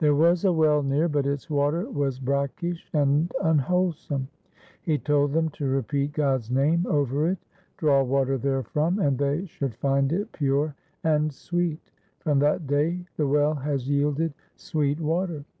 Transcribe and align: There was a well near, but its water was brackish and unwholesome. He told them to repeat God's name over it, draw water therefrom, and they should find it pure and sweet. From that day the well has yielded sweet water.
There 0.00 0.16
was 0.16 0.44
a 0.44 0.52
well 0.52 0.82
near, 0.82 1.08
but 1.08 1.24
its 1.24 1.48
water 1.48 1.88
was 1.88 2.18
brackish 2.18 2.88
and 2.92 3.32
unwholesome. 3.40 4.26
He 4.82 4.98
told 4.98 5.32
them 5.32 5.50
to 5.50 5.66
repeat 5.68 6.14
God's 6.14 6.50
name 6.50 6.84
over 6.88 7.28
it, 7.30 7.38
draw 7.76 8.02
water 8.02 8.36
therefrom, 8.38 8.98
and 8.98 9.16
they 9.16 9.46
should 9.46 9.76
find 9.76 10.12
it 10.12 10.32
pure 10.32 10.74
and 11.04 11.32
sweet. 11.32 11.92
From 12.18 12.40
that 12.40 12.66
day 12.66 13.06
the 13.16 13.28
well 13.28 13.54
has 13.54 13.88
yielded 13.88 14.34
sweet 14.56 14.98
water. 15.00 15.44